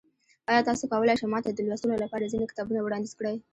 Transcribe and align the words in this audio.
ایا 0.49 0.61
تاسو 0.69 0.83
کولی 0.91 1.15
شئ 1.19 1.27
ما 1.31 1.39
ته 1.45 1.49
د 1.51 1.59
لوستلو 1.69 2.01
لپاره 2.03 2.31
ځینې 2.31 2.45
کتابونه 2.51 2.79
وړاندیز 2.81 3.13
کړئ؟ 3.19 3.35